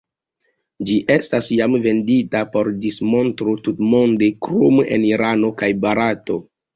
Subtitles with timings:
[0.89, 6.39] Ĝi estas jam vendita por dismontro tutmonde, krom en Irano kaj Barato.